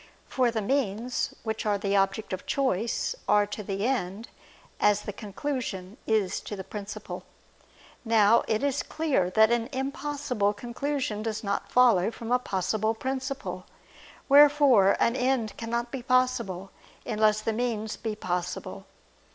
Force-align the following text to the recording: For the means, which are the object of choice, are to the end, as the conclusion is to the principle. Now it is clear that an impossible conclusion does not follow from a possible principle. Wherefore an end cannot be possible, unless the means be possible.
For 0.25 0.49
the 0.49 0.63
means, 0.63 1.35
which 1.43 1.63
are 1.63 1.77
the 1.77 1.95
object 1.95 2.33
of 2.33 2.47
choice, 2.47 3.13
are 3.27 3.45
to 3.45 3.61
the 3.61 3.85
end, 3.85 4.29
as 4.79 5.03
the 5.03 5.13
conclusion 5.13 5.95
is 6.07 6.39
to 6.41 6.55
the 6.55 6.63
principle. 6.63 7.23
Now 8.03 8.43
it 8.47 8.63
is 8.63 8.81
clear 8.81 9.29
that 9.29 9.51
an 9.51 9.69
impossible 9.71 10.53
conclusion 10.53 11.21
does 11.21 11.43
not 11.43 11.71
follow 11.71 12.09
from 12.09 12.31
a 12.31 12.39
possible 12.39 12.95
principle. 12.95 13.67
Wherefore 14.27 14.97
an 14.99 15.15
end 15.15 15.55
cannot 15.55 15.91
be 15.91 16.01
possible, 16.01 16.71
unless 17.05 17.41
the 17.41 17.53
means 17.53 17.95
be 17.95 18.15
possible. 18.15 18.87